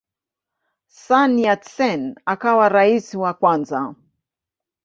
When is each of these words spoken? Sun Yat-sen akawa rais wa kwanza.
Sun 1.03 1.31
Yat-sen 1.43 2.01
akawa 2.31 2.65
rais 2.77 3.07
wa 3.21 3.31
kwanza. 3.39 3.81